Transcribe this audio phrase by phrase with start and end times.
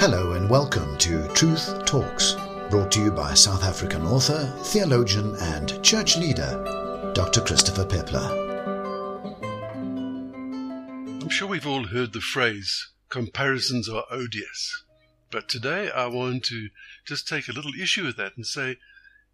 [0.00, 2.36] Hello and welcome to Truth Talks,
[2.70, 7.40] brought to you by South African author, theologian, and church leader, Dr.
[7.40, 8.30] Christopher Peppler.
[11.20, 14.84] I'm sure we've all heard the phrase, comparisons are odious.
[15.32, 16.68] But today I want to
[17.04, 18.76] just take a little issue with that and say,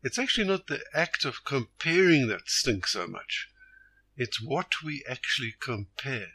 [0.02, 3.48] it's actually not the act of comparing that stinks so much.
[4.16, 6.28] It's what we actually compare.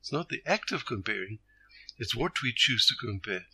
[0.00, 1.38] It's not the act of comparing,
[1.98, 3.46] it's what we choose to compare.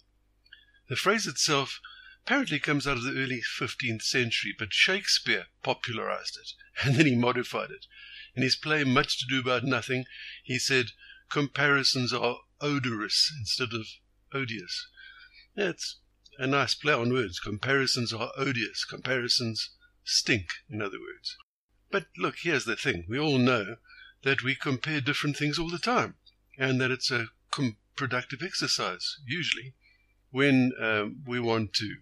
[0.89, 1.81] The phrase itself
[2.25, 6.53] apparently comes out of the early 15th century, but Shakespeare popularized it
[6.85, 7.87] and then he modified it.
[8.35, 10.07] In his play Much to Do About Nothing,
[10.43, 10.93] he said,
[11.29, 13.87] Comparisons are odorous instead of
[14.33, 14.89] odious.
[15.57, 15.99] Yeah, it's
[16.39, 17.39] a nice play on words.
[17.39, 18.85] Comparisons are odious.
[18.85, 19.71] Comparisons
[20.05, 21.37] stink, in other words.
[21.91, 23.05] But look, here's the thing.
[23.09, 23.77] We all know
[24.23, 26.17] that we compare different things all the time
[26.59, 29.75] and that it's a com- productive exercise, usually
[30.33, 31.97] when um, we want to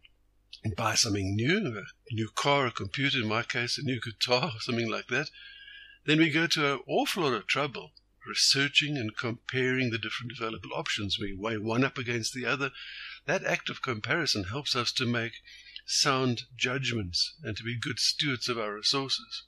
[0.76, 4.90] buy something new, a new car, a computer, in my case, a new guitar, something
[4.90, 5.30] like that,
[6.06, 7.92] then we go to an awful lot of trouble
[8.26, 11.18] researching and comparing the different available options.
[11.18, 12.70] We weigh one up against the other.
[13.26, 15.32] That act of comparison helps us to make
[15.86, 19.44] sound judgments and to be good stewards of our resources.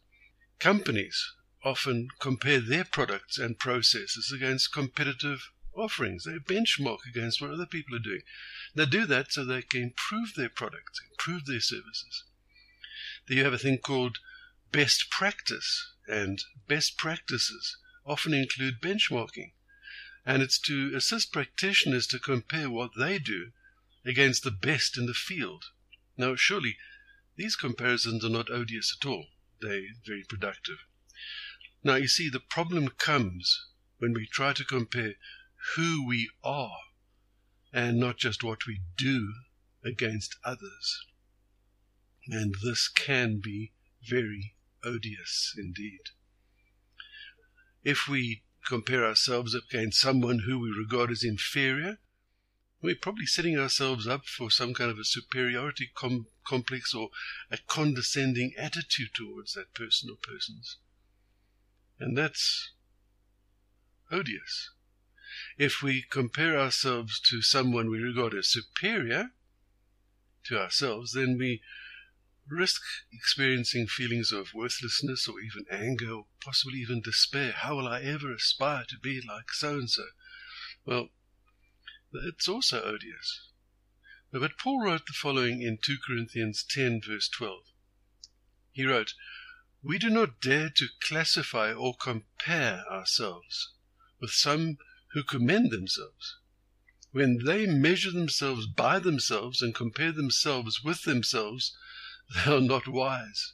[0.59, 1.33] Companies
[1.65, 6.25] often compare their products and processes against competitive offerings.
[6.25, 8.23] They benchmark against what other people are doing.
[8.75, 12.25] They do that so they can improve their products, improve their services.
[13.29, 14.19] Then you have a thing called
[14.73, 19.53] best practice, and best practices often include benchmarking.
[20.25, 23.53] And it's to assist practitioners to compare what they do
[24.05, 25.65] against the best in the field.
[26.17, 26.77] Now, surely
[27.37, 29.27] these comparisons are not odious at all.
[29.61, 30.79] They're very productive.
[31.85, 33.67] Now, you see, the problem comes
[33.99, 35.15] when we try to compare
[35.77, 36.79] who we are
[37.73, 39.33] and not just what we do
[39.85, 41.07] against others.
[42.29, 43.73] And this can be
[44.07, 44.55] very
[44.85, 46.11] odious indeed.
[47.85, 51.99] If we compare ourselves against someone who we regard as inferior,
[52.81, 57.11] we're probably setting ourselves up for some kind of a superiority com- complex or
[57.51, 60.79] a condescending attitude towards that person or persons.
[61.99, 62.71] And that's
[64.11, 64.71] odious.
[65.59, 69.33] If we compare ourselves to someone we regard as superior
[70.45, 71.63] to ourselves, then we
[72.49, 72.83] risk
[73.13, 77.53] experiencing feelings of worthlessness or even anger or possibly even despair.
[77.53, 80.07] How will I ever aspire to be like so and so?
[80.85, 81.11] Well,
[82.13, 83.49] it's also odious.
[84.33, 87.65] But Paul wrote the following in 2 Corinthians 10, verse 12.
[88.73, 89.15] He wrote,
[89.83, 93.73] We do not dare to classify or compare ourselves
[94.19, 94.79] with some
[95.13, 96.39] who commend themselves.
[97.11, 101.77] When they measure themselves by themselves and compare themselves with themselves,
[102.35, 103.53] they are not wise.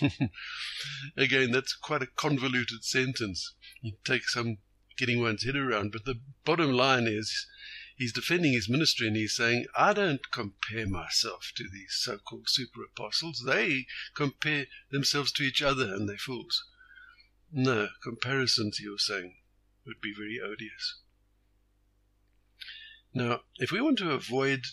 [1.16, 3.54] Again, that's quite a convoluted sentence.
[3.82, 4.58] It takes some
[4.98, 7.46] getting one's head around, but the bottom line is
[7.96, 12.50] he's defending his ministry and he's saying, I don't compare myself to these so called
[12.50, 13.44] super apostles.
[13.46, 16.64] They compare themselves to each other and they're fools.
[17.50, 19.36] No, comparisons, he was saying,
[19.86, 21.00] would be very odious.
[23.12, 24.64] Now, if we want to avoid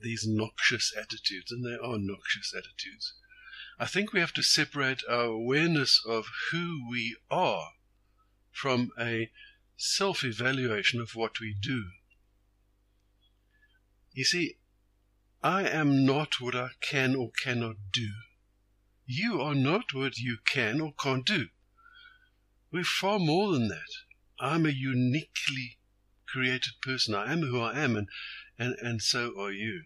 [0.00, 3.14] these noxious attitudes, and they are noxious attitudes,
[3.78, 7.72] I think we have to separate our awareness of who we are
[8.52, 9.30] from a
[9.76, 11.90] self evaluation of what we do.
[14.12, 14.58] You see,
[15.42, 18.12] I am not what I can or cannot do.
[19.06, 21.48] You are not what you can or can't do.
[22.70, 23.90] We're far more than that.
[24.40, 25.78] I'm a uniquely
[26.26, 27.14] created person.
[27.14, 28.08] I am who I am, and,
[28.58, 29.84] and, and so are you.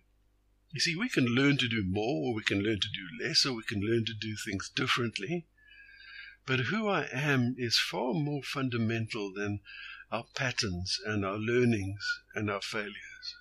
[0.73, 3.45] You see, we can learn to do more, or we can learn to do less,
[3.45, 5.47] or we can learn to do things differently.
[6.47, 9.61] But who I am is far more fundamental than
[10.11, 12.03] our patterns and our learnings
[12.35, 13.37] and our failures.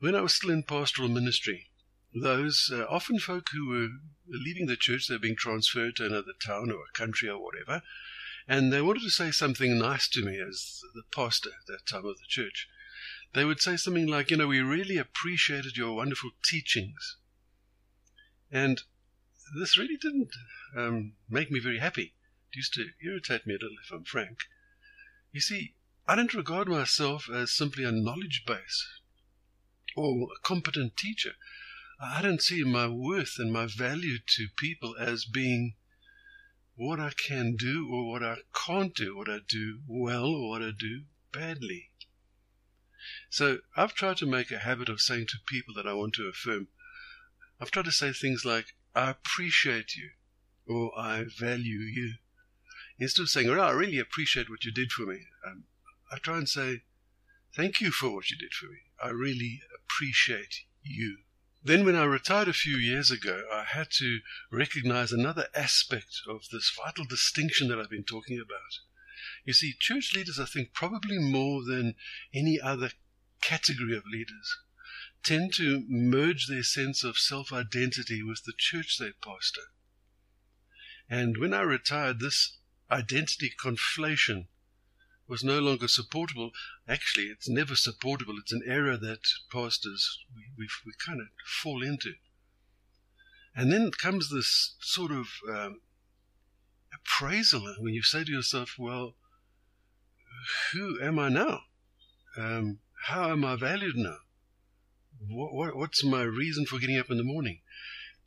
[0.00, 1.70] When I was still in pastoral ministry,
[2.14, 3.88] those uh, often folk who were
[4.28, 7.82] leaving the church, they're being transferred to another town or a country or whatever,
[8.48, 12.06] and they wanted to say something nice to me as the pastor at that time
[12.06, 12.66] of the church.
[13.34, 17.18] They would say something like, you know, we really appreciated your wonderful teachings.
[18.50, 18.80] And
[19.60, 20.30] this really didn't
[20.74, 22.14] um, make me very happy.
[22.50, 24.38] It used to irritate me a little, if I'm frank.
[25.30, 25.74] You see,
[26.06, 28.88] I don't regard myself as simply a knowledge base
[29.94, 31.32] or a competent teacher.
[32.00, 35.74] I don't see my worth and my value to people as being
[36.78, 40.62] what I can do or what I can't do, what I do well or what
[40.62, 41.02] I do
[41.32, 41.90] badly.
[43.30, 46.28] So I've tried to make a habit of saying to people that I want to
[46.28, 46.68] affirm,
[47.60, 50.10] I've tried to say things like, I appreciate you,
[50.68, 52.14] or I value you.
[53.00, 55.64] Instead of saying, oh, I really appreciate what you did for me, um,
[56.12, 56.82] I try and say,
[57.56, 58.78] thank you for what you did for me.
[59.02, 61.18] I really appreciate you.
[61.62, 64.20] Then, when I retired a few years ago, I had to
[64.50, 68.78] recognize another aspect of this vital distinction that I've been talking about.
[69.44, 71.96] You see, church leaders, I think, probably more than
[72.32, 72.92] any other
[73.40, 74.56] category of leaders,
[75.24, 79.72] tend to merge their sense of self identity with the church they pastor.
[81.08, 82.58] And when I retired, this
[82.90, 84.46] identity conflation
[85.28, 86.50] was no longer supportable.
[86.88, 88.34] Actually, it's never supportable.
[88.38, 89.20] It's an error that
[89.52, 91.28] pastors we, we, we kind of
[91.62, 92.14] fall into.
[93.54, 95.80] And then comes this sort of um,
[96.94, 99.14] appraisal when you say to yourself, well,
[100.72, 101.60] who am I now?
[102.36, 104.18] Um, how am I valued now?
[105.28, 107.60] What, what, what's my reason for getting up in the morning?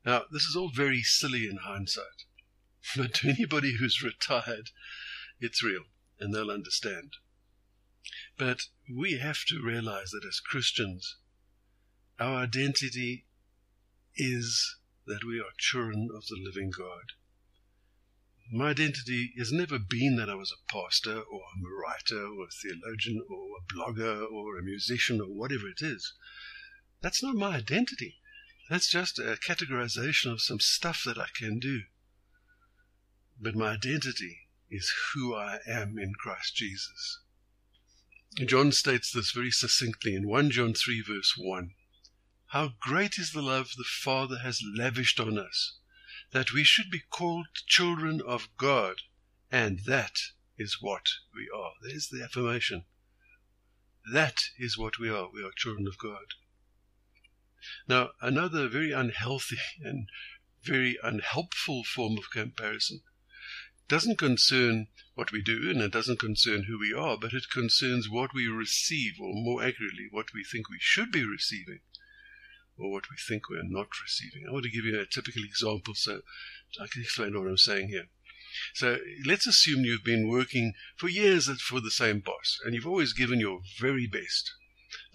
[0.06, 2.25] Now, this is all very silly in hindsight,
[2.98, 4.71] but to anybody who's retired,
[5.39, 5.83] it's real
[6.21, 7.13] and they'll understand.
[8.38, 11.18] But we have to realize that as Christians,
[12.19, 13.25] our identity
[14.15, 14.77] is
[15.07, 17.13] that we are children of the living God.
[18.53, 22.45] My identity has never been that I was a pastor or I'm a writer or
[22.45, 26.13] a theologian or a blogger or a musician or whatever it is.
[27.01, 28.17] That's not my identity.
[28.69, 31.81] That's just a categorization of some stuff that I can do.
[33.39, 34.40] But my identity
[34.71, 37.19] is who I am in Christ Jesus.
[38.45, 41.71] John states this very succinctly in 1 John 3, verse 1.
[42.47, 45.77] How great is the love the Father has lavished on us,
[46.31, 49.01] that we should be called children of God,
[49.51, 50.18] and that
[50.57, 51.74] is what we are.
[51.81, 52.85] There's the affirmation.
[54.13, 55.29] That is what we are.
[55.31, 56.35] We are children of God.
[57.88, 60.07] Now, another very unhealthy and
[60.63, 63.01] very unhelpful form of comparison
[63.91, 68.09] doesn't concern what we do and it doesn't concern who we are, but it concerns
[68.09, 71.81] what we receive, or more accurately, what we think we should be receiving,
[72.77, 74.47] or what we think we're not receiving.
[74.47, 76.21] I want to give you a typical example so
[76.81, 78.07] I can explain what I'm saying here.
[78.73, 83.11] So let's assume you've been working for years for the same boss and you've always
[83.11, 84.53] given your very best.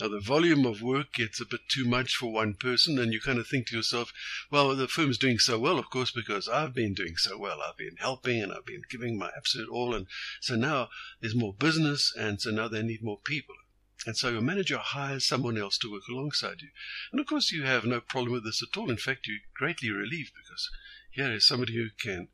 [0.00, 3.20] Now, the volume of work gets a bit too much for one person, and you
[3.20, 4.12] kind of think to yourself,
[4.50, 7.60] well, the firm's doing so well, of course, because I've been doing so well.
[7.60, 9.94] I've been helping and I've been giving my absolute all.
[9.94, 10.06] And
[10.40, 10.88] so now
[11.20, 13.54] there's more business, and so now they need more people.
[14.06, 16.68] And so your manager hires someone else to work alongside you.
[17.10, 18.90] And of course, you have no problem with this at all.
[18.90, 20.70] In fact, you're greatly relieved because
[21.10, 22.28] here is somebody who can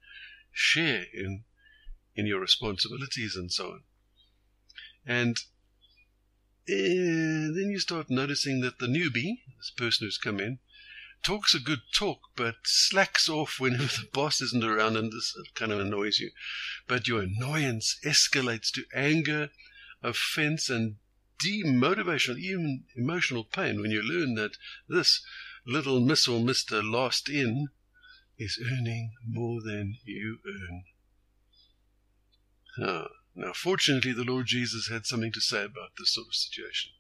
[0.50, 1.44] share in,
[2.14, 3.82] in your responsibilities and so on.
[5.06, 5.38] And
[6.68, 10.58] and then you start noticing that the newbie, this person who's come in,
[11.22, 15.70] talks a good talk, but slacks off whenever the boss isn't around, and this kind
[15.72, 16.30] of annoys you.
[16.88, 19.50] But your annoyance escalates to anger,
[20.02, 20.96] offense, and
[21.44, 24.56] demotivation, even emotional pain when you learn that
[24.88, 25.24] this
[25.66, 27.68] little Miss or Mister last in
[28.38, 30.84] is earning more than you earn.
[32.78, 33.08] Huh.
[33.34, 36.92] Now, fortunately, the Lord Jesus had something to say about this sort of situation.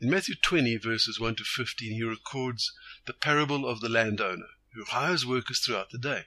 [0.00, 2.72] In Matthew 20, verses 1 to 15, he records
[3.06, 6.26] the parable of the landowner who hires workers throughout the day,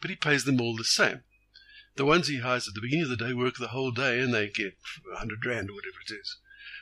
[0.00, 1.24] but he pays them all the same.
[1.96, 4.32] The ones he hires at the beginning of the day work the whole day and
[4.32, 6.38] they get 100 rand or whatever it is.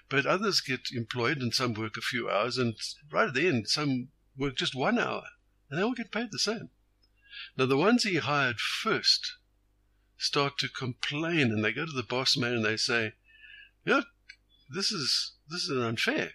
[0.09, 2.77] But others get employed and some work a few hours, and
[3.11, 5.25] right at the end, some work just one hour,
[5.69, 6.71] and they all get paid the same.
[7.57, 9.38] Now, the ones he hired first
[10.19, 13.15] start to complain and they go to the boss man and they say,
[13.87, 14.07] Look,
[14.69, 16.35] this is this is unfair."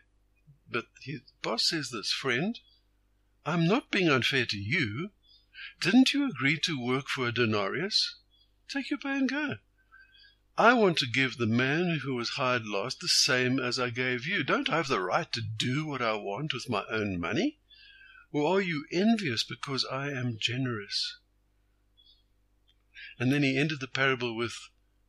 [0.69, 2.59] But his boss says this, friend,
[3.45, 5.11] I'm not being unfair to you.
[5.79, 8.15] Didn't you agree to work for a denarius?
[8.67, 9.57] Take your pay and go.
[10.57, 14.25] I want to give the man who was hired last the same as I gave
[14.25, 14.43] you.
[14.43, 17.59] Don't I have the right to do what I want with my own money?
[18.31, 21.19] Or are you envious because I am generous?
[23.23, 24.53] And then he ended the parable with,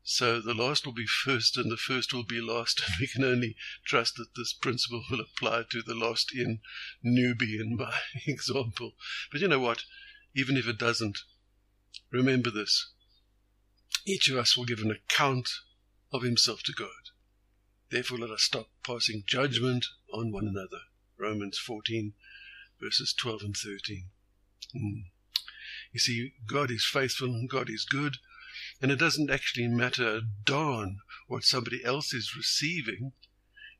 [0.04, 2.80] So the last will be first and the first will be last.
[2.86, 6.60] And we can only trust that this principle will apply to the lost in
[7.04, 7.92] newbie in my
[8.24, 8.92] example.
[9.32, 9.82] But you know what?
[10.32, 11.18] Even if it doesn't,
[12.12, 12.92] remember this.
[14.06, 15.50] Each of us will give an account
[16.12, 17.10] of himself to God.
[17.90, 20.82] Therefore, let us stop passing judgment on one another.
[21.18, 22.12] Romans 14,
[22.80, 24.04] verses 12 and 13.
[24.72, 25.00] Hmm.
[25.94, 28.18] You see, God is faithful and God is good,
[28.82, 30.98] and it doesn't actually matter a darn
[31.28, 33.12] what somebody else is receiving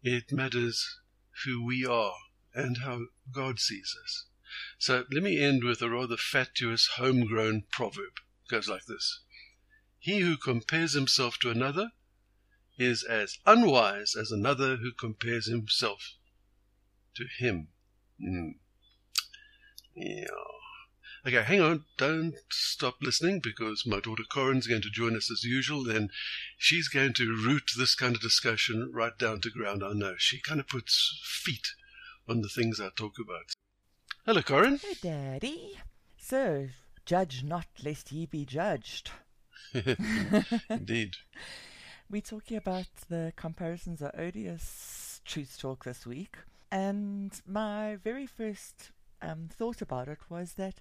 [0.01, 1.01] It matters
[1.45, 2.15] who we are
[2.55, 4.27] and how God sees us.
[4.79, 8.21] So let me end with a rather fatuous homegrown proverb.
[8.45, 9.23] It goes like this
[9.99, 11.91] He who compares himself to another
[12.79, 16.15] is as unwise as another who compares himself
[17.17, 17.71] to him.
[18.21, 18.55] Mm.
[19.97, 20.54] Yeah.
[21.27, 21.85] Okay, hang on.
[21.97, 25.89] Don't stop listening because my daughter Corin's going to join us as usual.
[25.89, 26.11] And
[26.59, 29.83] she's going to root this kind of discussion right down to ground.
[29.83, 30.17] I know.
[30.19, 31.69] She kind of puts feet
[32.29, 33.55] on the things I talk about.
[34.27, 34.77] Hello, Corin.
[34.77, 35.79] Hey, Daddy.
[36.19, 36.69] So,
[37.07, 39.11] judge not lest ye be judged.
[40.69, 41.17] Indeed.
[42.11, 46.37] We're talking about the comparisons are odious truth talk this week.
[46.71, 48.91] And my very first
[49.23, 50.75] um, thought about it was that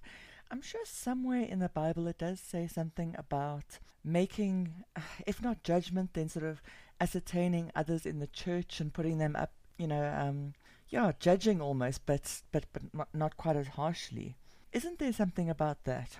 [0.53, 4.83] I'm sure somewhere in the Bible it does say something about making,
[5.25, 6.61] if not judgment, then sort of
[7.01, 10.53] ascertaining others in the church and putting them up, you know, um,
[10.89, 14.35] yeah, judging almost, but but but not, not quite as harshly.
[14.71, 16.19] Isn't there something about that?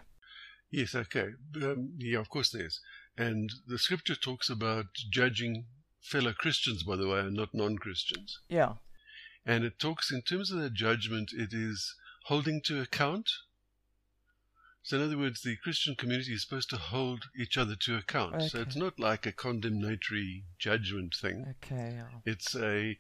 [0.72, 1.28] Yes, okay.
[1.62, 2.82] Um, yeah, of course there is.
[3.16, 5.66] And the scripture talks about judging
[6.02, 8.40] fellow Christians, by the way, and not non Christians.
[8.50, 8.74] Yeah.
[9.46, 13.30] And it talks, in terms of that judgment, it is holding to account.
[14.84, 18.36] So, in other words, the Christian community is supposed to hold each other to account.
[18.36, 18.48] Okay.
[18.50, 21.56] So, it's not like a condemnatory judgment thing.
[21.64, 21.94] Okay.
[21.96, 22.20] Yeah.
[22.26, 22.98] It's a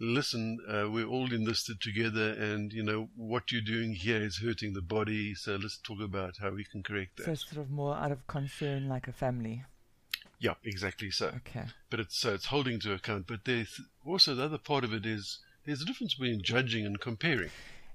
[0.00, 4.72] listen, uh, we're all enlisted together, and you know what you're doing here is hurting
[4.72, 5.34] the body.
[5.34, 7.24] So let's talk about how we can correct that.
[7.26, 9.64] So it's sort of more out of concern, like a family.
[10.38, 11.28] yeah, exactly so.
[11.36, 11.66] Okay.
[11.90, 13.26] But it's so it's holding to account.
[13.26, 17.00] But there's also the other part of it is there's a difference between judging and
[17.00, 17.50] comparing.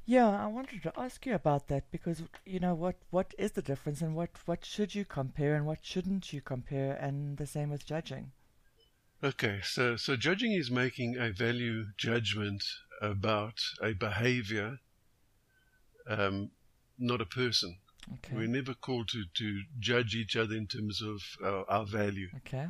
[0.09, 3.61] Yeah, I wanted to ask you about that because you know what what is the
[3.61, 7.69] difference and what what should you compare and what shouldn't you compare and the same
[7.69, 8.31] with judging.
[9.23, 12.63] Okay, so so judging is making a value judgment
[13.03, 14.79] about a behavior,
[16.07, 16.49] um,
[16.97, 17.77] not a person.
[18.13, 18.35] Okay.
[18.35, 22.29] We're never called to, to judge each other in terms of our, our value.
[22.37, 22.69] Okay.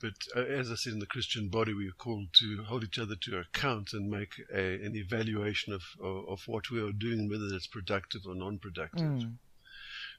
[0.00, 2.98] But uh, as I said, in the Christian body, we are called to hold each
[2.98, 7.28] other to account and make a, an evaluation of, of, of what we are doing,
[7.28, 9.00] whether it's productive or non productive.
[9.00, 9.36] Mm.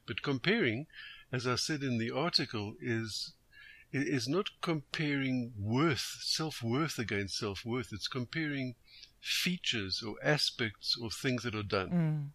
[0.08, 0.88] But comparing,
[1.32, 3.34] as I said in the article, is
[3.92, 7.94] is not comparing worth, self worth against self worth.
[7.94, 8.76] It's comparing
[9.22, 11.90] features or aspects or things that are done.
[11.90, 12.30] Mm.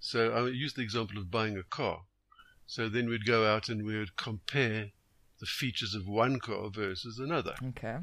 [0.00, 2.02] So I use the example of buying a car.
[2.66, 4.92] So then we'd go out and we would compare
[5.40, 7.54] the features of one car versus another.
[7.68, 7.96] Okay.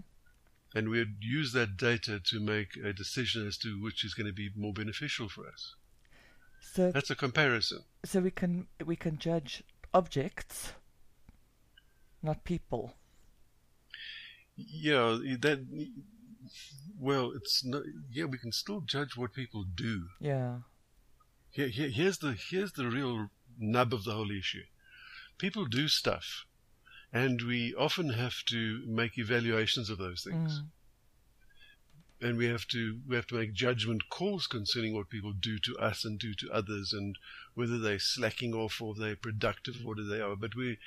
[0.76, 4.34] And we'd use that data to make a decision as to which is going to
[4.34, 5.76] be more beneficial for us.
[6.60, 7.84] So That's a comparison.
[8.04, 9.64] so we can we can judge
[9.94, 10.74] objects,
[12.22, 12.96] not people.
[14.56, 15.66] Yeah, that.
[17.00, 17.84] Well, it's not.
[18.12, 20.08] Yeah, we can still judge what people do.
[20.20, 20.60] Yeah.
[21.52, 23.30] Here, here, here's the here's the real
[23.60, 24.64] nub of the whole issue.
[25.38, 26.46] People do stuff,
[27.14, 30.68] and we often have to make evaluations of those things, Mm.
[32.20, 35.78] and we have to we have to make judgment calls concerning what people do to
[35.78, 37.18] us and do to others, and
[37.54, 40.36] whether they're slacking off or they're productive or they are.
[40.36, 40.78] But we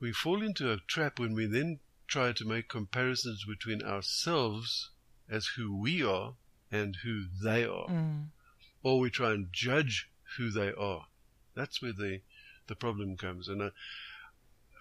[0.00, 4.90] we fall into a trap when we then try to make comparisons between ourselves
[5.28, 6.34] as who we are
[6.70, 8.28] and who they are Mm.
[8.82, 11.06] or we try and judge who they are.
[11.54, 12.20] That's where the
[12.66, 13.48] the problem comes.
[13.48, 13.70] And uh,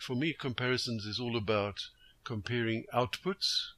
[0.04, 1.88] for me, comparisons is all about
[2.26, 3.72] comparing outputs,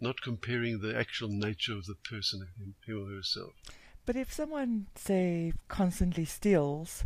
[0.00, 3.52] not comparing the actual nature of the person him him or herself.
[4.04, 7.04] But if someone say constantly steals,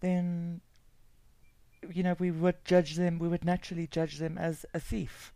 [0.00, 0.60] then
[1.92, 3.18] you know we would judge them.
[3.18, 5.32] We would naturally judge them as a thief.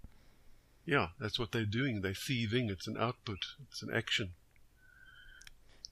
[0.86, 2.00] Yeah, that's what they're doing.
[2.00, 2.70] They're thieving.
[2.70, 3.44] It's an output.
[3.68, 4.30] It's an action.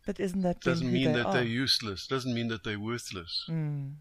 [0.07, 1.33] But isn't that Doesn't mean they that are?
[1.35, 2.07] they're useless.
[2.07, 3.45] Doesn't mean that they're worthless.
[3.49, 3.97] Mm.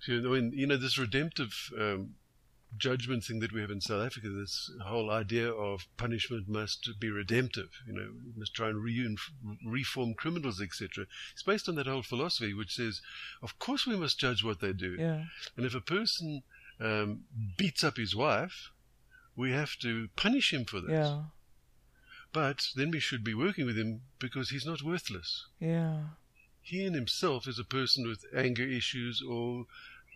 [0.00, 2.14] So, you know, you know this redemptive um,
[2.76, 7.10] judgment thing that we have in South Africa, this whole idea of punishment must be
[7.10, 7.70] redemptive.
[7.86, 9.16] You know, we must try and re-
[9.64, 11.06] reform criminals, etc.
[11.32, 13.00] It's based on that whole philosophy, which says,
[13.42, 14.96] of course, we must judge what they do.
[14.98, 15.24] Yeah.
[15.56, 16.42] And if a person
[16.80, 17.24] um,
[17.56, 18.70] beats up his wife,
[19.36, 20.90] we have to punish him for that.
[20.90, 21.22] Yeah.
[22.32, 25.46] But then we should be working with him because he's not worthless.
[25.58, 26.00] Yeah.
[26.66, 29.66] He in himself is a person with anger issues or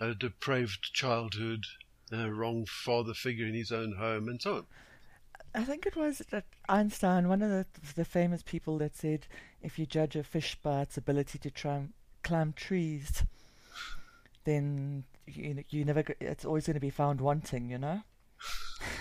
[0.01, 1.65] a depraved childhood,
[2.11, 4.67] a wrong father figure in his own home, and so on.
[5.55, 9.29] I think it was that Einstein, one of the, the famous people that said,
[9.63, 11.87] if you judge a fish by its ability to try
[12.25, 13.23] climb trees,
[14.43, 16.03] then you, you never.
[16.19, 17.71] It's always going to be found wanting.
[17.71, 18.03] You know.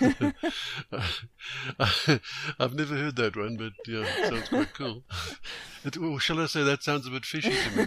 [2.58, 5.02] I've never heard that one, but yeah, it sounds quite cool.
[5.84, 7.86] It, or shall I say that sounds a bit fishy to me?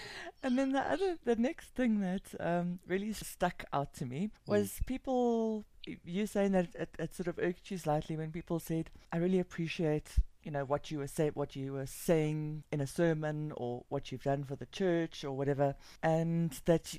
[0.42, 4.80] and then the other, the next thing that um, really stuck out to me was
[4.82, 4.86] mm.
[4.86, 5.64] people.
[6.04, 9.38] You saying that it, it sort of irked you slightly when people said, "I really
[9.38, 13.84] appreciate you know what you were say what you were saying in a sermon or
[13.88, 16.98] what you've done for the church or whatever and that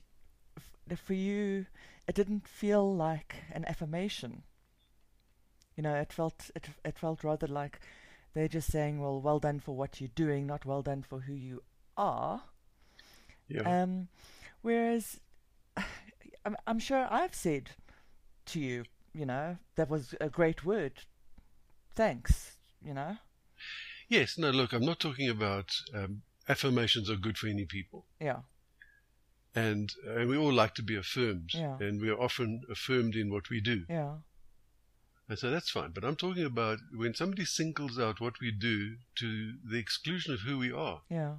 [0.96, 1.66] for you
[2.08, 4.44] it didn't feel like an affirmation
[5.76, 7.80] you know it felt it it felt rather like
[8.34, 11.34] they're just saying well well done for what you're doing not well done for who
[11.34, 11.62] you
[11.98, 12.44] are
[13.48, 13.84] yeah.
[13.84, 14.08] um
[14.62, 15.20] whereas
[16.46, 17.72] I'm, I'm sure I've said
[18.48, 18.84] to you
[19.14, 21.04] you know that was a great word
[21.96, 23.18] thanks you know
[24.08, 28.06] Yes, no, look, I'm not talking about um, affirmations are good for any people.
[28.20, 28.40] Yeah.
[29.56, 31.52] And, and we all like to be affirmed.
[31.54, 31.78] Yeah.
[31.80, 33.86] And we are often affirmed in what we do.
[33.90, 34.16] Yeah.
[35.28, 35.92] And so that's fine.
[35.92, 40.42] But I'm talking about when somebody singles out what we do to the exclusion of
[40.42, 41.02] who we are.
[41.10, 41.36] Yeah.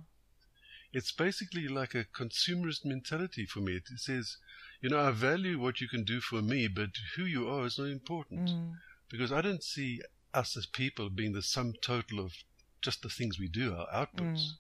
[0.92, 3.76] It's basically like a consumerist mentality for me.
[3.76, 4.38] It says,
[4.80, 7.78] you know, I value what you can do for me, but who you are is
[7.78, 8.49] not important.
[8.49, 8.73] Mm.
[9.11, 10.00] Because I don't see
[10.32, 12.32] us as people being the sum total of
[12.80, 14.40] just the things we do, our outputs.
[14.40, 14.50] Mm.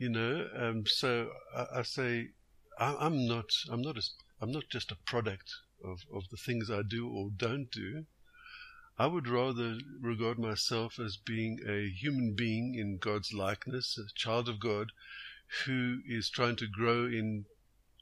[0.00, 2.30] You know, um, so I, I say
[2.78, 4.02] I, am not I'm not a,
[4.40, 5.52] I'm not just a product
[5.84, 8.06] of, of the things I do or don't do.
[8.98, 14.48] I would rather regard myself as being a human being in God's likeness, a child
[14.48, 14.92] of God,
[15.66, 17.44] who is trying to grow in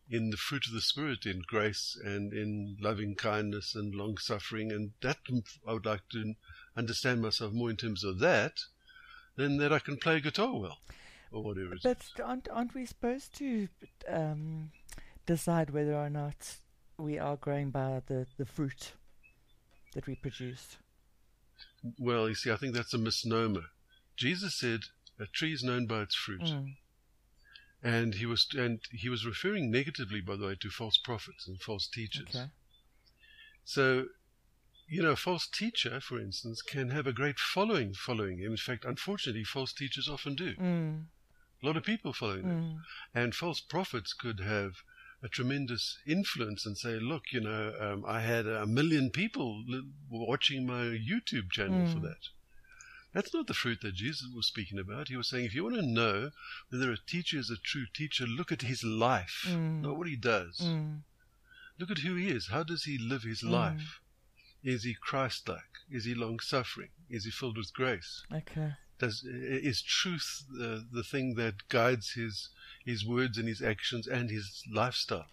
[0.08, 4.70] in the fruit of the Spirit, in grace and in loving kindness and long suffering,
[4.70, 5.18] and that
[5.66, 6.34] I would like to
[6.76, 8.52] understand myself more in terms of that
[9.34, 10.78] than that I can play guitar well
[11.32, 11.76] or whatever.
[11.82, 13.68] But aren't, aren't we supposed to
[14.08, 14.70] um,
[15.26, 16.56] decide whether or not
[16.98, 18.92] we are growing by the, the fruit
[19.94, 20.76] that we produce?
[21.98, 23.64] Well, you see, I think that's a misnomer.
[24.16, 24.80] Jesus said
[25.20, 26.42] a tree is known by its fruit.
[26.42, 26.74] Mm.
[27.80, 31.60] And he was and he was referring negatively, by the way, to false prophets and
[31.60, 32.34] false teachers.
[32.34, 32.46] Okay.
[33.64, 34.06] So
[34.88, 38.52] you know, a false teacher, for instance, can have a great following following him.
[38.52, 40.54] In fact, unfortunately, false teachers often do.
[40.56, 41.04] Mm.
[41.62, 42.48] A lot of people following mm.
[42.48, 42.84] them.
[43.14, 44.72] And false prophets could have
[45.22, 49.64] a tremendous influence and say, look, you know, um, I had a million people
[50.08, 51.92] watching my YouTube channel mm.
[51.92, 52.28] for that.
[53.12, 55.08] That's not the fruit that Jesus was speaking about.
[55.08, 56.30] He was saying, if you want to know
[56.68, 59.82] whether a teacher is a true teacher, look at his life, mm.
[59.82, 60.60] not what he does.
[60.62, 61.00] Mm.
[61.80, 62.48] Look at who he is.
[62.48, 63.50] How does he live his Mm.
[63.50, 64.00] life?
[64.62, 65.62] Is he Christ-like?
[65.90, 66.90] Is he long-suffering?
[67.08, 68.24] Is he filled with grace?
[68.32, 68.74] Okay.
[68.98, 72.48] Does is truth the, the thing that guides his
[72.84, 75.26] his words and his actions and his lifestyle?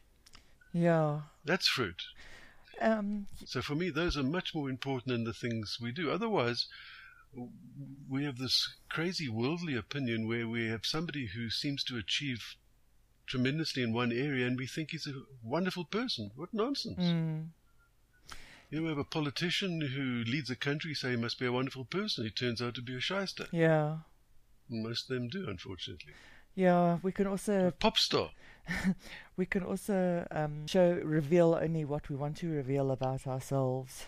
[0.74, 1.22] Yeah.
[1.46, 2.02] That's fruit.
[2.82, 6.12] Um, So for me, those are much more important than the things we do.
[6.12, 6.68] Otherwise,
[8.10, 12.56] we have this crazy worldly opinion where we have somebody who seems to achieve
[13.28, 16.32] tremendously in one area and we think he's a wonderful person.
[16.36, 17.00] What nonsense.
[17.00, 17.48] mm,
[18.76, 22.26] You have a politician who leads a country, say he must be a wonderful person.
[22.26, 23.46] He turns out to be a shyster.
[23.52, 24.00] yeah.
[24.68, 26.14] Most of them do, unfortunately.
[26.56, 26.98] Yeah.
[27.02, 28.32] We can A also pop star.
[29.38, 34.08] we can also um, show reveal only what we want to reveal about ourselves.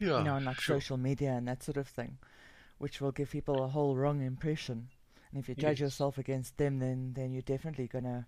[0.00, 0.76] Yeah, you know, on like sure.
[0.80, 2.16] social media and that sort of thing,
[2.78, 4.88] which will give people a whole wrong impression.
[5.30, 5.90] And if you judge Yes.
[5.90, 8.26] yourself against them, then then you're definitely gonna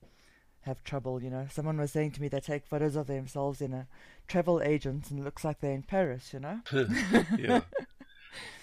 [0.62, 1.23] have trouble.
[1.23, 3.87] You know, someone was saying to me they take photos of themselves in a
[4.29, 6.33] travel agent and it looks like they're in Paris.
[6.33, 6.61] You know.
[7.38, 7.61] yeah.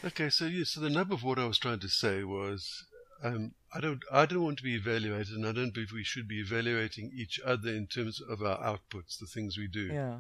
[0.04, 2.86] Okay, so yeah, so the nub of what I was trying to say was,
[3.24, 6.28] um, I don't, I don't want to be evaluated, and I don't believe we should
[6.28, 9.88] be evaluating each other in terms of our outputs, the things we do.
[9.88, 10.20] Yeah.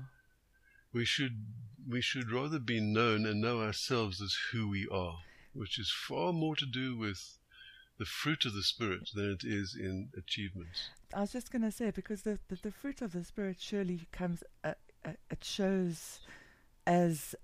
[0.91, 1.45] We should,
[1.87, 5.19] we should rather be known and know ourselves as who we are,
[5.53, 7.37] which is far more to do with
[7.99, 10.89] the fruit of the spirit than it is in achievements.
[11.13, 14.43] I was just gonna say because the the, the fruit of the spirit surely comes.
[14.63, 14.73] Uh,
[15.05, 16.19] uh, it shows
[16.85, 17.35] as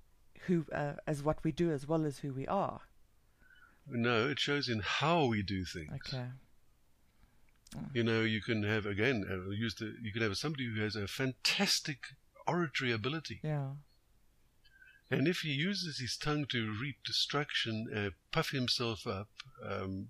[0.47, 2.81] who uh, as what we do as well as who we are.
[3.87, 5.91] No, it shows in how we do things.
[6.07, 6.25] Okay.
[7.93, 10.95] You know, you can have again uh, use the you can have somebody who has
[10.95, 11.99] a fantastic
[12.45, 13.71] oratory ability, Yeah.
[15.09, 19.29] and if he uses his tongue to reap destruction, uh, puff himself up,
[19.65, 20.09] um,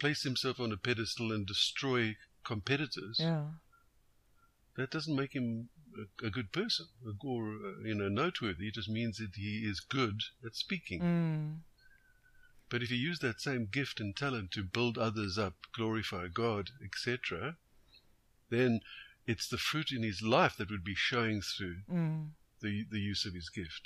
[0.00, 2.16] place himself on a pedestal, and destroy
[2.54, 3.44] competitors, Yeah.
[4.76, 5.68] that doesn't make him
[6.02, 6.86] a, a good person
[7.24, 8.68] or uh, you know noteworthy.
[8.68, 11.00] It just means that he is good at speaking.
[11.02, 11.50] Mm.
[12.70, 16.70] But if you use that same gift and talent to build others up, glorify God,
[16.84, 17.56] etc.,
[18.50, 18.80] then
[19.26, 22.30] it's the fruit in his life that would be showing through Mm.
[22.60, 23.84] the the use of his gift.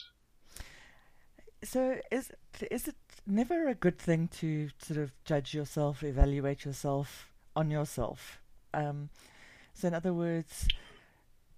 [1.64, 2.32] So is
[2.70, 2.96] is it
[3.26, 8.41] never a good thing to sort of judge yourself, evaluate yourself on yourself?
[8.74, 9.08] Um,
[9.74, 10.68] so in other words,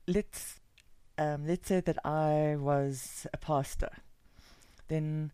[0.06, 0.60] let's
[1.18, 3.90] um, let's say that I was a pastor,
[4.88, 5.32] then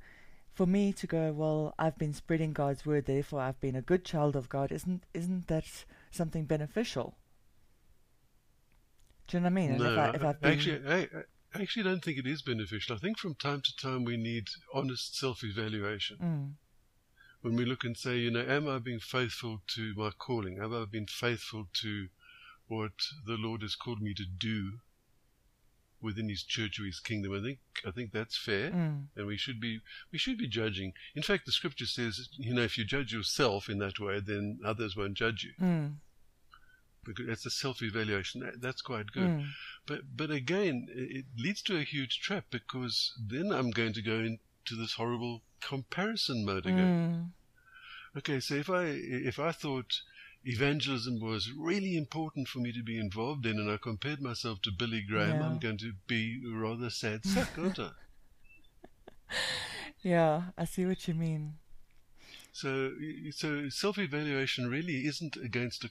[0.52, 4.04] for me to go, well, I've been spreading God's word, therefore I've been a good
[4.04, 4.72] child of God.
[4.72, 5.64] Isn't isn't that
[6.10, 7.14] something beneficial?
[9.26, 9.78] Do you know what I mean?
[9.78, 11.08] No, if, I, if actually, I,
[11.54, 12.96] I actually don't think it is beneficial.
[12.96, 16.16] I think from time to time we need honest self-evaluation.
[16.18, 16.52] Mm,
[17.42, 20.58] When we look and say, you know, am I being faithful to my calling?
[20.58, 22.08] Have I been faithful to
[22.68, 22.92] what
[23.26, 24.80] the Lord has called me to do
[26.02, 27.32] within His church or His kingdom?
[27.34, 29.80] I think I think that's fair, mm, and we should be
[30.12, 30.92] we should be judging.
[31.14, 34.60] In fact, the Scripture says, you know, if you judge yourself in that way, then
[34.64, 35.52] others won't judge you.
[35.64, 35.94] mm,
[37.04, 38.42] Because that's a self-evaluation.
[38.42, 39.30] That, that's quite good.
[39.30, 39.46] mm.
[39.86, 44.16] But but again, it leads to a huge trap because then I'm going to go
[44.16, 46.96] into this horrible comparison mode again.
[46.96, 47.30] Mm,
[48.16, 50.00] Okay, so if I if I thought
[50.44, 54.72] evangelism was really important for me to be involved in, and I compared myself to
[54.72, 55.46] Billy Graham, Yeah.
[55.46, 57.92] I'm going to be a rather sad sack, aren't I?
[60.02, 61.54] yeah, I see what you mean.
[62.52, 62.92] So
[63.30, 65.90] so self-evaluation really isn't against a.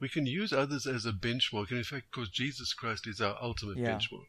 [0.00, 3.36] We can use others as a benchmark, and in fact, because Jesus Christ is our
[3.40, 3.98] ultimate Yeah.
[3.98, 4.26] benchmark.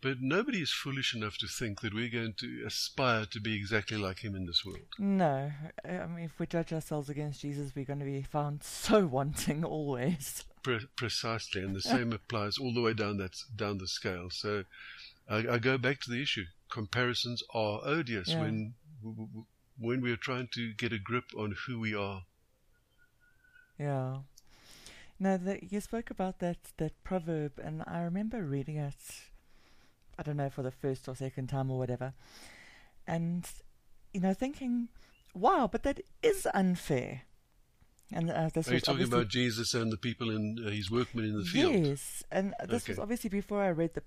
[0.00, 3.96] But nobody is foolish enough to think that we're going to aspire to be exactly
[3.96, 4.84] like him in this world.
[4.98, 5.50] No,
[5.82, 9.64] I mean, if we judge ourselves against Jesus, we're going to be found so wanting
[9.64, 10.44] always.
[10.62, 14.28] Pre- precisely, and the same applies all the way down that down the scale.
[14.30, 14.64] So,
[15.28, 18.40] I, I go back to the issue: comparisons are odious Yeah.
[18.42, 18.74] when
[19.78, 22.24] when we are trying to get a grip on who we are.
[23.78, 24.18] Yeah.
[25.18, 29.30] Now, the, you spoke about that that proverb, and I remember reading it.
[30.18, 32.14] I don't know for the first or second time or whatever,
[33.06, 33.48] and
[34.12, 34.88] you know, thinking,
[35.34, 37.22] "Wow, but that is unfair."
[38.12, 41.24] And uh, this Are you talking about Jesus and the people in uh, his workmen
[41.24, 41.74] in the field?
[41.74, 44.02] Yes, and this was obviously before I read the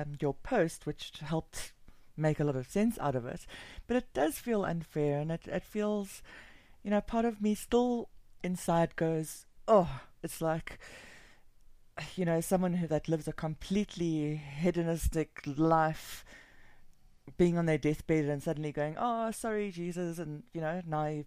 [0.00, 1.72] um, your post, which helped
[2.16, 3.46] make a lot of sense out of it.
[3.86, 6.22] But it does feel unfair, and it it feels,
[6.82, 8.08] you know, part of me still
[8.42, 10.78] inside goes, oh, it's like,
[12.16, 16.24] you know, someone who that lives a completely hedonistic life.
[17.38, 21.24] Being on their deathbed and suddenly going, oh, sorry, Jesus, and you know, now he,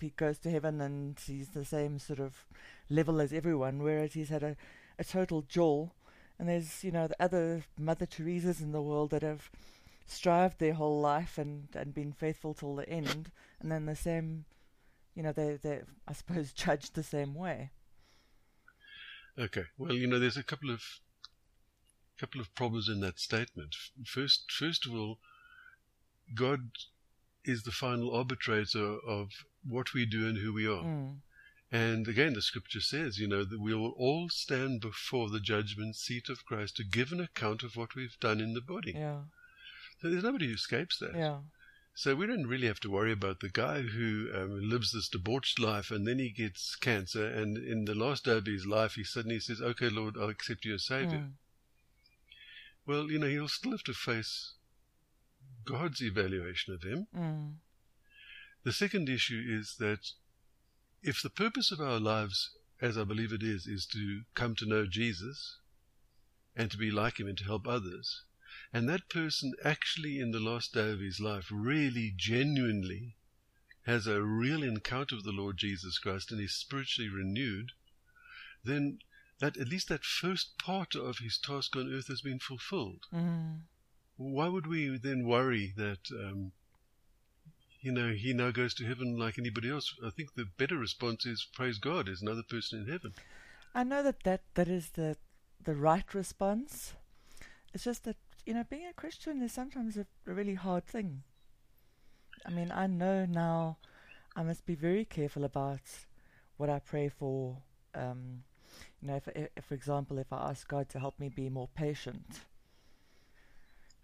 [0.00, 2.46] he goes to heaven and he's the same sort of
[2.88, 4.56] level as everyone, whereas he's had a,
[4.98, 5.88] a total jaw.
[6.38, 9.50] And there's, you know, the other Mother Teresa's in the world that have
[10.06, 14.44] strived their whole life and, and been faithful till the end, and then the same,
[15.14, 17.70] you know, they they I suppose judged the same way.
[19.38, 19.64] Okay.
[19.78, 20.82] Well, you know, there's a couple of
[22.18, 23.74] couple of problems in that statement.
[24.06, 25.18] First, first of all,
[26.34, 26.70] God
[27.44, 29.30] is the final arbitrator of
[29.66, 30.84] what we do and who we are.
[30.84, 31.16] Mm.
[31.72, 35.96] And again, the scripture says, you know, that we will all stand before the judgment
[35.96, 38.92] seat of Christ to give an account of what we've done in the body.
[38.94, 39.22] Yeah,
[40.00, 41.16] So there's nobody who escapes that.
[41.16, 41.38] yeah,
[41.96, 45.60] So we don't really have to worry about the guy who um, lives this debauched
[45.60, 47.24] life and then he gets cancer.
[47.24, 50.64] And in the last day of his life, he suddenly says, okay, Lord, I'll accept
[50.64, 51.18] you as Savior.
[51.18, 51.32] Mm.
[52.84, 54.54] Well, you know, he'll still have to face
[55.64, 57.06] God's evaluation of him.
[57.16, 57.52] Mm.
[58.64, 60.10] The second issue is that
[61.00, 62.50] if the purpose of our lives,
[62.82, 65.58] as I believe it is, is to come to know Jesus
[66.56, 68.22] and to be like him and to help others,
[68.74, 73.14] and that person actually in the last day of his life really genuinely
[73.86, 77.70] has a real encounter with the Lord Jesus Christ and is spiritually renewed,
[78.64, 78.98] then
[79.38, 83.04] that at least that first part of his task on earth has been fulfilled.
[83.14, 83.60] Mm.
[84.16, 86.52] Why would we then worry that, um,
[87.80, 89.94] you know, he now goes to heaven like anybody else?
[90.04, 93.12] I think the better response is, praise God, there's another person in heaven.
[93.74, 95.16] I know that, that that is the
[95.62, 96.94] the right response.
[97.72, 101.22] It's just that you know being a Christian is sometimes a, really hard thing.
[102.46, 103.78] I mean, I know now
[104.36, 105.80] I must be very careful about
[106.56, 107.56] what I pray for.
[107.94, 108.42] Um,
[109.00, 111.68] you know, if, if, for example, if I ask God to help me be more
[111.74, 112.40] patient,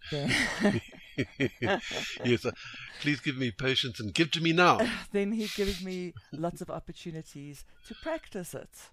[0.09, 0.33] then
[2.23, 2.51] yes, uh,
[3.01, 4.79] please give me patience and give to me now.
[5.11, 8.89] then He gives me lots of opportunities to practice it.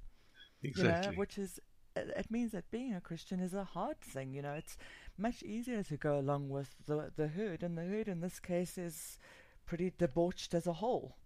[0.63, 1.07] Exactly.
[1.07, 1.61] You know, which is
[1.97, 4.33] it it means that being a Christian is a hard thing.
[4.33, 4.77] You know, it's
[5.19, 8.79] much easier to go along with the the herd, and the herd in this case
[8.79, 9.19] is
[9.67, 11.17] pretty debauched as a whole.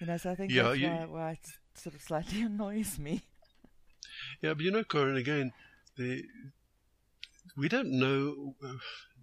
[0.00, 2.98] You know, so I think Yeah, that's you- why, why it sort of slightly annoys
[2.98, 3.22] me.
[4.40, 5.52] Yeah, but you know, Corin, again,
[5.96, 6.24] the,
[7.56, 8.74] we don't know uh,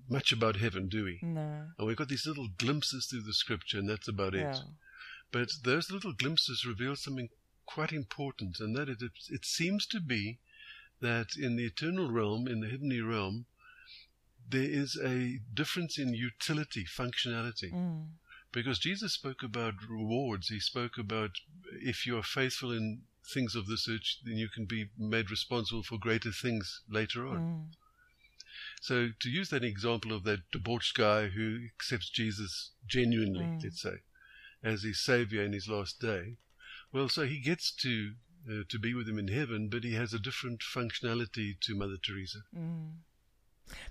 [0.10, 1.20] much about heaven, do we?
[1.22, 1.68] No.
[1.78, 4.52] And we've got these little glimpses through the scripture, and that's about Yeah.
[4.52, 4.60] it.
[5.32, 7.30] But those little glimpses reveal something
[7.66, 8.98] quite important, and that it,
[9.30, 10.40] it seems to be
[11.02, 13.46] that in the eternal realm, in the heavenly realm,
[14.50, 17.72] there is a difference in utility, functionality.
[17.72, 18.08] Mm.
[18.52, 20.48] Because Jesus spoke about rewards.
[20.48, 21.32] He spoke about
[21.82, 25.84] if you are faithful in things of this earth, then you can be made responsible
[25.84, 27.38] for greater things later on.
[27.38, 27.66] Mm.
[28.82, 33.64] So to use that example of that debauched guy who accepts Jesus genuinely, Mm.
[33.64, 33.98] let's say,
[34.64, 36.38] as his savior in his last day,
[36.92, 38.16] well, so he gets to
[38.48, 41.98] uh, to be with him in heaven, but he has a different functionality to Mother
[42.04, 42.40] Teresa.
[42.56, 42.92] Mm.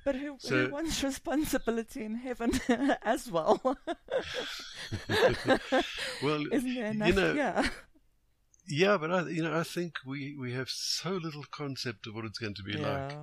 [0.04, 2.52] But who, So- who wants responsibility in heaven
[3.02, 3.60] as well?
[6.22, 7.08] Well, Isn't there enough?
[7.08, 7.68] you know, yeah.
[8.66, 12.24] yeah, but I, you know, I think we we have so little concept of what
[12.24, 13.16] it's going to be like,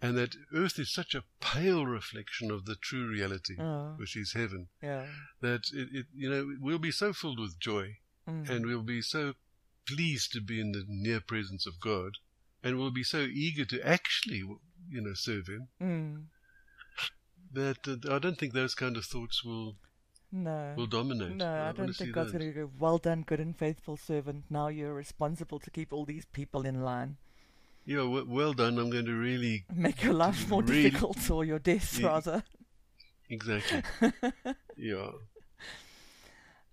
[0.00, 4.32] and that Earth is such a pale reflection of the true reality, Oh, which is
[4.34, 4.68] heaven.
[4.82, 5.06] yeah.
[5.40, 8.48] That it, it, you know, we'll be so filled with joy Mm.
[8.48, 9.34] and we'll be so
[9.86, 12.12] pleased to be in the near presence of God,
[12.62, 14.38] and we'll be so eager to actually,
[14.88, 16.24] you know, serve Him Mm.
[17.52, 19.76] that uh, I don't think those kind of thoughts will
[20.32, 20.74] No.
[20.76, 21.36] will dominate.
[21.36, 24.44] No, I don't think God's going to go, well done, good and faithful servant.
[24.50, 27.16] Now you're responsible to keep all these people in line.
[27.86, 28.78] Yeah, w- well done.
[28.78, 32.06] I'm going to really Make your life more Really- difficult, or your death, Yeah.
[32.08, 32.42] rather.
[33.28, 33.82] exactly.
[34.76, 35.10] yeah.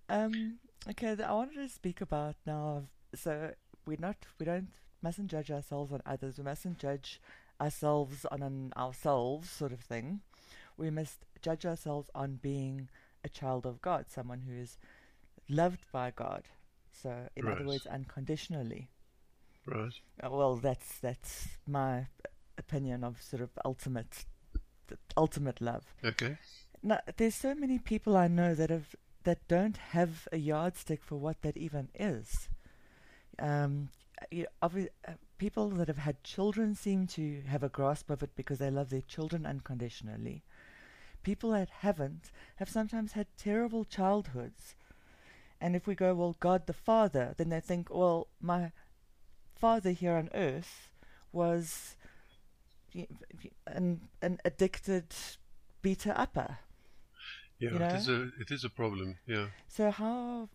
[0.08, 0.58] Um,
[0.90, 2.84] okay, I wanted to speak about now.
[3.14, 3.52] So
[3.86, 4.68] we're not, we don't,
[5.02, 6.38] mustn't judge ourselves on others.
[6.38, 7.20] We mustn't judge
[7.60, 10.20] ourselves on an ourselves sort of thing.
[10.76, 12.88] We must judge ourselves on being
[13.24, 14.78] a child of God, someone who is
[15.48, 16.44] loved by God.
[16.92, 18.88] So, in other words, unconditionally.
[19.66, 19.92] Right.
[20.22, 22.08] Uh, Well, that's that's my
[22.58, 24.24] opinion of sort of ultimate,
[25.16, 25.84] ultimate love.
[26.04, 26.36] Okay.
[26.82, 28.94] No, there's so many people I know that have
[29.24, 32.48] that don't have a yardstick for what that even is.
[33.42, 33.88] Um,
[34.30, 38.30] you, obvi- uh, people that have had children seem to have a grasp of it
[38.36, 40.42] because they love their children unconditionally.
[41.22, 44.76] People that haven't have sometimes had terrible childhoods.
[45.60, 48.72] And if we go, well, God the Father, then they think, well, my
[49.54, 50.90] father here on earth
[51.32, 51.96] was
[53.66, 55.06] an, an addicted
[55.80, 56.58] beta upper.
[57.58, 59.18] Yeah, You it is a it is a problem.
[59.26, 59.46] Yeah.
[59.68, 60.48] So how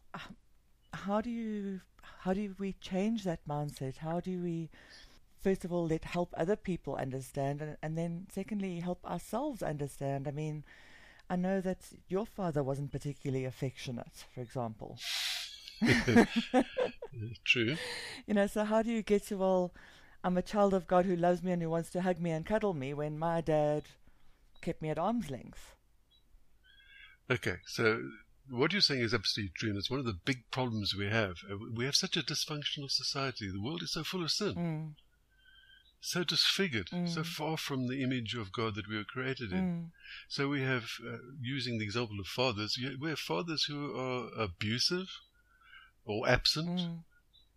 [0.93, 1.79] how do you
[2.27, 3.95] how do we change that mindset?
[3.99, 4.69] How do we
[5.41, 10.27] first of all let help other people understand and, and then secondly help ourselves understand?
[10.27, 10.65] I mean,
[11.29, 11.77] I know that
[12.09, 14.97] your father wasn't particularly affectionate, for example.
[17.45, 17.77] True.
[18.25, 19.73] You know, so how do you get to well,
[20.21, 22.45] I'm a child of God who loves me and who wants to hug me and
[22.45, 23.83] cuddle me when my dad
[24.59, 25.75] kept me at arm's length?
[27.31, 27.55] Okay.
[27.65, 28.01] So
[28.49, 31.37] what you're saying is absolutely true, and it's one of the big problems we have.
[31.49, 33.49] Uh, We have such a dysfunctional society.
[33.51, 34.95] The world is so full of sin, Mm,
[36.01, 37.25] so disfigured, so Mm.
[37.25, 39.63] far from the image of God that we were created in.
[39.63, 39.91] mm,
[40.29, 45.09] So we have, uh, using the example of fathers, we have fathers who are abusive
[46.05, 47.03] or absent, mm,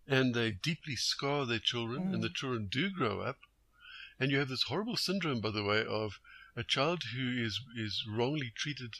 [0.06, 2.34] and they deeply scar their children, and the Mm.
[2.34, 3.38] children do grow up.
[4.18, 6.18] And you have this horrible syndrome, by the way, of
[6.56, 8.94] a child who is is wrongly treated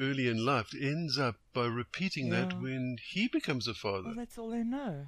[0.00, 4.06] early in life ends up by repeating that when he becomes a father.
[4.08, 5.06] well, that's all they know.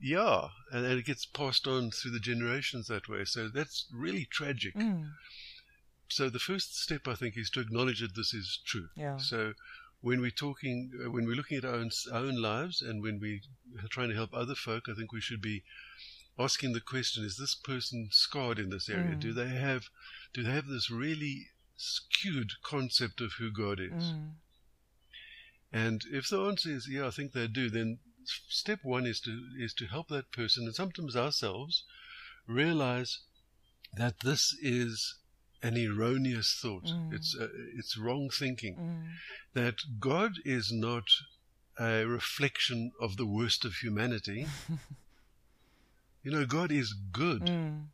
[0.00, 3.24] yeah, and, and it gets passed on through the generations that way.
[3.24, 4.74] So that's really tragic.
[4.74, 5.10] Mm,
[6.08, 8.88] So the first step, I think, is to acknowledge that this is true.
[8.96, 9.16] yeah.
[9.18, 9.54] So
[10.00, 13.18] when we're talking, uh, when we're looking at our own, our own lives and when
[13.20, 13.40] we
[13.82, 15.62] are trying to help other folk, I think we should be
[16.38, 19.14] asking the question: Is this person scarred in this area?
[19.16, 19.20] Mm.
[19.20, 19.88] Do they have,
[20.34, 24.12] do they have this really skewed concept of who God is?
[24.12, 24.30] Mm,
[25.72, 27.98] And if the answer is yeah, I think they do, then
[28.48, 31.84] step one is to is to help that person and sometimes ourselves
[32.46, 33.20] realize
[33.96, 35.16] that this is
[35.62, 36.84] an erroneous thought.
[36.84, 37.12] Mm.
[37.14, 39.02] It's uh, it's wrong thinking mm,
[39.54, 41.04] that God is not
[41.78, 44.46] a reflection of the worst of humanity.
[46.22, 47.84] you know, God is good, mm,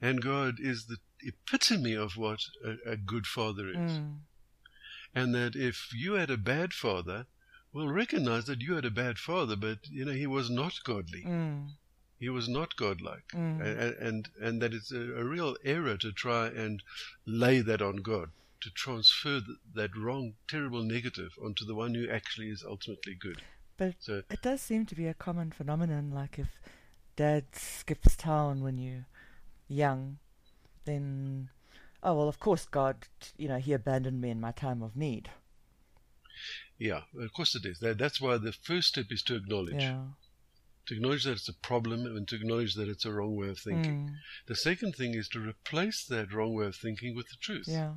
[0.00, 3.76] and God is the epitome of what a, a good father is.
[3.98, 4.16] mm,
[5.14, 7.26] And that if you had a bad father,
[7.72, 11.22] well, recognize that you had a bad father, but you know he was not godly.
[11.24, 11.68] mm,
[12.18, 13.60] He was not godlike, mm.
[13.60, 16.82] and and, and that it's a, a real error to try and
[17.26, 18.30] lay that on God,
[18.60, 23.42] to transfer th- that wrong, terrible negative onto the one who actually is ultimately good.
[23.76, 26.10] But So it does seem to be a common phenomenon.
[26.10, 26.48] Like if
[27.16, 29.06] dad skips town when you're
[29.68, 30.18] young,
[30.84, 31.50] then
[32.02, 35.30] oh well, of course God, you know, He abandoned me in my time of need.
[36.78, 37.78] yeah, of course it is.
[37.80, 39.82] That, that's why the first step is to acknowledge.
[39.82, 40.04] Yeah.
[40.86, 43.58] To acknowledge that it's a problem and to acknowledge that it's a wrong way of
[43.58, 44.08] thinking.
[44.08, 44.14] Mm.
[44.46, 47.66] The second thing is to replace that wrong way of thinking with the truth.
[47.68, 47.92] Yeah.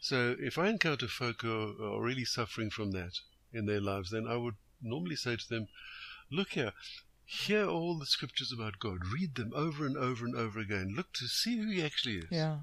[0.00, 3.18] So if I encounter folk who are, are really suffering from that
[3.52, 5.66] in their lives, then I would normally say to them,
[6.30, 6.72] look here,
[7.30, 10.94] hear all the scriptures about God, read them over and over and over again.
[10.96, 12.26] Look to see who He actually is.
[12.30, 12.56] Yeah.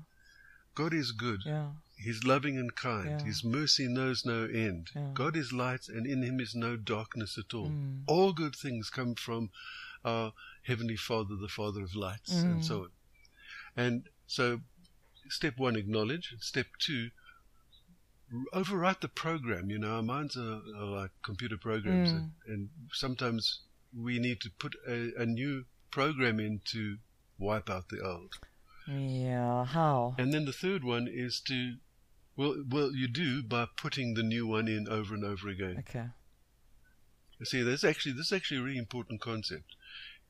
[0.75, 1.41] God is good.
[1.45, 1.69] Yeah.
[1.95, 3.21] He's loving and kind.
[3.21, 3.25] Yeah.
[3.25, 4.89] His mercy knows no end.
[4.93, 5.11] Yeah.
[5.13, 7.69] God is light, and in Him is no darkness at all.
[7.69, 8.01] Mm.
[8.07, 9.51] All good things come from
[10.03, 12.63] our Heavenly Father, the Father of lights, and Mm.
[12.65, 12.89] so on.
[13.77, 14.59] And so,
[15.29, 16.35] step one, acknowledge.
[16.41, 17.09] Step two,
[18.53, 19.69] overwrite the program.
[19.69, 22.15] You know, our minds are, are like computer programs, Mm.
[22.17, 23.61] and, and sometimes
[23.95, 26.97] we need to put a, a new program in to
[27.37, 28.33] wipe out the old.
[28.87, 29.65] Yeah.
[29.65, 30.15] How?
[30.17, 31.75] And then the third one is to,
[32.35, 35.77] well, well, you do by putting the new one in over and over again.
[35.79, 36.05] Okay.
[37.39, 39.75] You see, that's actually this is actually a really important concept.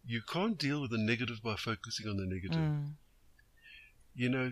[0.06, 2.58] You can't deal with the negative by focusing on the negative.
[2.58, 2.94] Mm.
[4.16, 4.52] You know,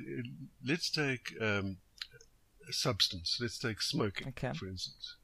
[0.64, 1.78] let's take um,
[2.70, 3.38] a substance.
[3.42, 4.54] Let's take smoking, Okay.
[4.54, 5.16] for instance.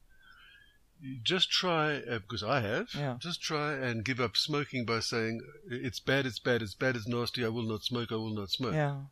[1.22, 3.16] Just try, uh, because I have, Yeah.
[3.18, 7.08] just try and give up smoking by saying, it's bad, it's bad, it's bad, it's
[7.08, 8.74] nasty, I will not smoke, I will not smoke.
[8.74, 9.06] Yeah.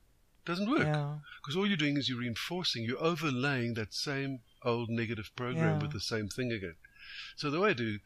[0.45, 0.87] Doesn't work.
[0.87, 1.19] Yeah.
[1.43, 5.83] Because all you're doing is you're reinforcing, you're overlaying that same old negative program Yeah.
[5.83, 6.77] with the same thing again.
[7.37, 7.99] So the way to,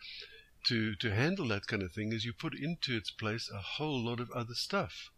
[0.68, 4.03] to to handle that kind of thing is you put into its place a whole
[4.03, 5.11] lot of other stuff.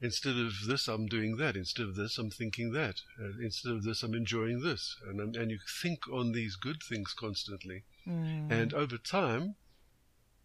[0.00, 1.56] Instead of this, I'm doing that.
[1.56, 3.00] Instead of this, I'm thinking that.
[3.20, 4.96] Uh, instead of this, I'm enjoying this.
[5.06, 7.82] And I'm- and you think on these good things constantly.
[8.06, 8.50] Mm.
[8.50, 9.56] And over time,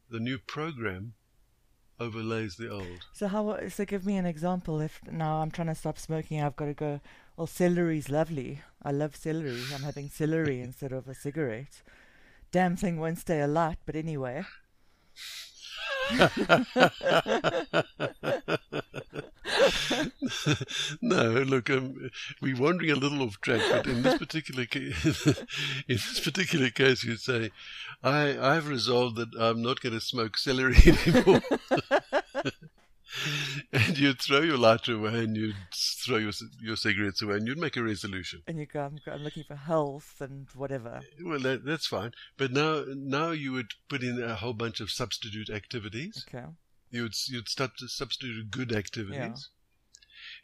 [0.10, 1.14] the new program
[2.00, 3.06] overlays the old.
[3.14, 3.70] So how?
[3.70, 4.82] So give me an example.
[4.82, 7.00] If now I'm trying to stop smoking, I've got to go.
[7.38, 8.62] Well, celery's lovely.
[8.82, 9.62] I love celery.
[9.74, 11.84] I'm having celery instead of a cigarette.
[12.52, 13.78] Damn thing won't stay alight.
[13.86, 14.44] But anyway.
[21.02, 22.10] no, look, um,
[22.42, 25.36] we're wandering a little off track, but in this particular case, in
[25.88, 27.52] this particular case, you'd say,
[28.04, 31.42] "I, I've resolved that I'm not going to smoke celery anymore,"
[33.74, 35.56] and you'd throw your lighter away and you'd
[36.06, 38.42] throw your your cigarettes away, and you'd make a resolution.
[38.48, 41.02] And you go, I'm, I'm looking for health and whatever.
[41.24, 44.90] Well, that, that's fine, but now now you would put in a whole bunch of
[44.92, 46.26] substitute activities.
[46.28, 46.46] Okay.
[46.90, 49.50] You would you'd start to substitute good activities.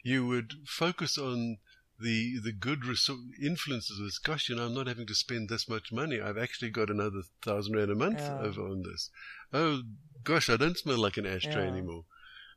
[0.02, 1.58] You would focus on
[1.98, 4.18] the the good resor- influences of this.
[4.18, 6.20] Gosh, you know, I'm not having to spend this much money.
[6.20, 8.40] I've actually got another thousand rand a month Yeah.
[8.40, 9.10] over on this.
[9.52, 9.82] Oh
[10.24, 11.70] gosh, I don't smell like an ashtray Yeah.
[11.72, 12.04] anymore.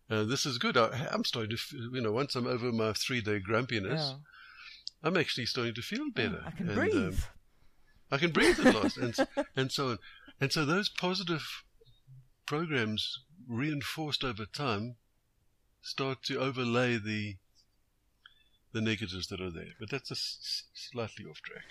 [0.10, 0.78] Uh, this is good.
[0.78, 4.16] I, I'm starting to, f- you know, once I'm over my three day grumpiness, Yeah.
[5.04, 6.44] I'm actually starting to feel better.
[6.46, 6.96] I can And, breathe.
[6.96, 7.16] um,
[8.12, 9.16] I can breathe at last, and
[9.56, 9.98] and so on.
[10.40, 11.44] And so those positive
[12.46, 14.96] programs, reinforced over time,
[15.82, 17.36] start to overlay the
[18.74, 19.74] the negatives that are there.
[19.80, 21.64] But that's a s- slightly off track.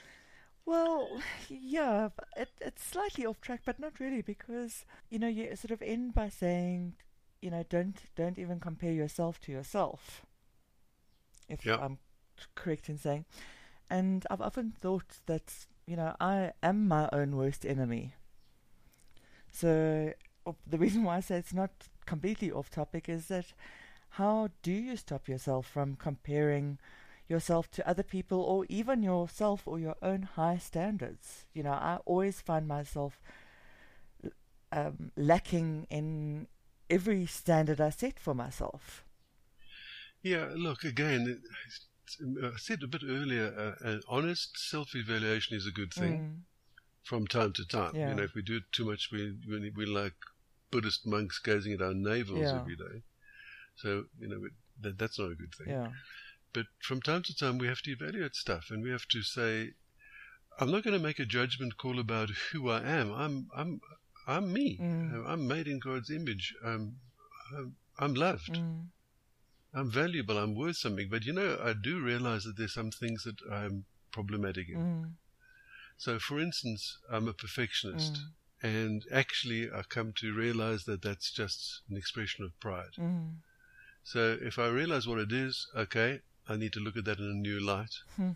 [0.64, 5.73] Well, yeah, it, it's slightly off track, but not really, because you know you sort
[5.73, 6.95] of end by saying,
[7.43, 10.25] you know, don't don't even compare yourself to yourself.
[11.49, 11.79] If Yeah.
[11.81, 11.99] I'm
[12.55, 13.27] correct in saying,
[13.91, 18.15] and I've often thought that you know I am my own worst enemy.
[19.51, 20.13] So
[20.67, 21.71] the reason why I say it's not
[22.07, 23.53] completely off topic is that
[24.11, 26.79] how do you stop yourself from comparing?
[27.29, 31.47] yourself to other people or even yourself or your own high standards.
[31.55, 33.23] You know, I always find myself
[34.73, 36.47] um, lacking in
[36.93, 39.05] every standard I set for myself.
[40.23, 41.43] Yeah, look again.
[42.45, 46.43] I said a bit earlier, uh, an honest self-evaluation is a good thing Mm.
[47.03, 47.95] from time to time.
[47.97, 48.11] Yeah.
[48.11, 50.15] You know, if we do it too much, we we we like
[50.71, 52.61] Buddhist monks gazing at our navels Yeah.
[52.61, 52.97] every day.
[53.83, 53.88] So
[54.21, 55.69] you know, it- that that's not a good thing.
[55.69, 55.93] Yeah.
[56.53, 59.53] But from time to time, we have to evaluate stuff, and we have to say,
[60.59, 63.07] "I'm not going to make a judgment call about who I am.
[63.13, 63.81] I'm I'm
[64.27, 64.79] I'm me.
[64.79, 65.25] Mm.
[65.27, 66.54] I'm made in God's image.
[66.64, 66.96] I'm
[67.56, 68.54] I'm, I'm loved.
[68.54, 68.87] Mm.
[69.75, 70.38] I'm valuable.
[70.38, 71.08] I'm worth something.
[71.10, 74.77] But you know, I do realize that there's some things that I'm problematic in.
[74.77, 75.12] Mm.
[75.96, 78.29] So, for instance, I'm a perfectionist, Mm.
[78.62, 82.94] and actually, I come to realize that that's just an expression of pride.
[82.98, 83.37] Mm.
[84.04, 87.31] So, if I realize what it is, okay, I need to look at that in
[87.31, 87.94] a new light.
[88.16, 88.33] Hmm.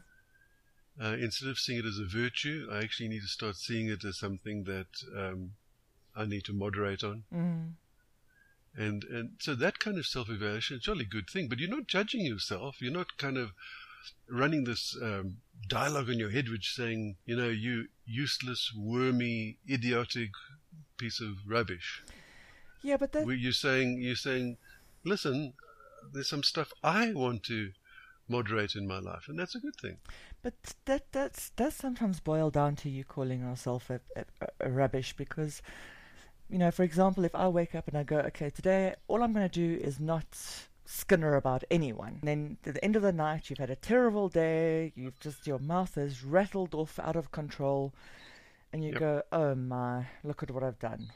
[1.01, 4.05] Uh, instead of seeing it as a virtue, I actually need to start seeing it
[4.05, 5.53] as something that um,
[6.17, 7.25] I need to moderate on.
[7.33, 7.73] Mm.
[8.77, 11.49] And and so that kind of self evaluation is a really good thing.
[11.49, 12.77] But you're not judging yourself.
[12.81, 13.53] You're not kind of
[14.29, 15.39] running this um,
[15.69, 20.31] dialogue in your head, which saying, you know, you useless, wormy, idiotic
[20.99, 22.03] piece of rubbish.
[22.83, 24.59] Yeah, but that you're saying you're saying,
[25.05, 25.55] listen,
[26.13, 27.71] there's some stuff I want to
[28.29, 29.99] moderate in my life, and that's a good thing.
[30.43, 30.55] But
[30.85, 34.25] that that's, does sometimes boil down to you calling yourself a, a,
[34.61, 35.63] a rubbish because,
[36.49, 39.33] you know, for example, if I wake up and I go, okay, today all I'm
[39.33, 40.27] going to do is not
[40.85, 42.19] skinner about anyone.
[42.21, 44.93] And then at the end of the night, you've had a terrible day.
[44.95, 47.93] You've just your mouth is rattled off out of control,
[48.73, 49.01] and you Yep.
[49.01, 51.11] go, oh my, look at what I've done.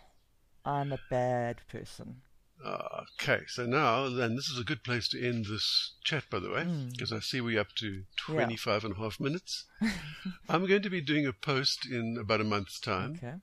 [0.64, 2.22] I'm a bad person.
[2.62, 6.50] Okay, so now then this is a good place to end this chat, by the
[6.50, 6.90] way, Mm.
[6.92, 9.64] because I see we're up to 25 and a half minutes.
[10.48, 13.34] I'm going to be doing a post in about a month's time Okay.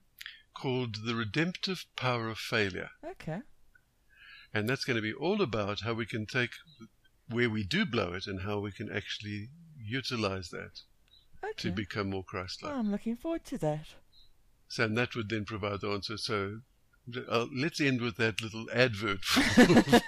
[0.60, 2.90] Called The Redemptive Power of Failure.
[3.04, 3.40] Okay.
[4.52, 6.50] And that's going to be all about how we can take
[7.28, 10.80] where we do blow it and how we can actually utilize that
[11.58, 12.72] to become more Christ like.
[12.72, 13.86] Oh, I'm looking forward to that.
[14.68, 16.16] So, and that would then provide the answer.
[16.16, 16.60] So,
[17.28, 19.20] uh, let's end with that little advert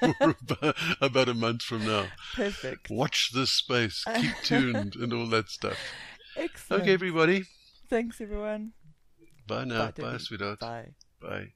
[0.41, 2.07] about, about a month from now.
[2.35, 2.91] Perfect.
[2.91, 5.79] Watch this space, keep tuned, and all that stuff.
[6.37, 6.83] Excellent.
[6.83, 7.45] Okay, everybody.
[7.89, 8.73] Thanks, everyone.
[9.51, 9.91] Bye now.
[9.91, 10.61] Bye, Bye, sweetheart.
[10.61, 10.87] Bye.
[11.21, 11.49] Bye.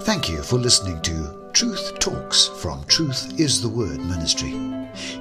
[0.00, 4.54] Thank you for listening to Truth Talks from Truth is the Word Ministry.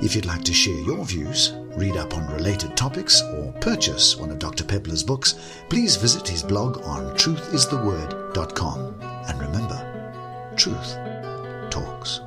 [0.02, 4.32] If you'd like to share your views, read up on related topics, or purchase one
[4.32, 4.64] of Dr.
[4.64, 5.36] Peppler's books,
[5.70, 8.96] please visit his blog on truthistheword.com.
[9.02, 10.98] And remember, truth
[11.70, 12.22] talks.